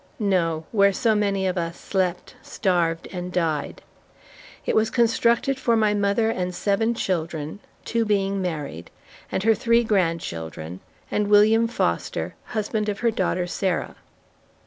[0.17, 0.65] No!
[0.71, 3.83] Where so many of us slept, starved, and died!
[4.65, 8.89] It was constructed for my mother and seven children (two being married)
[9.31, 10.79] and her three grandchildren,
[11.11, 13.95] and William Foster, husband of her daughter Sarah.